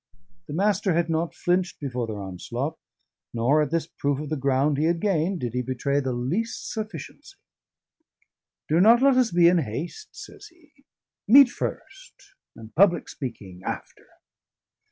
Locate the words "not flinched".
1.11-1.79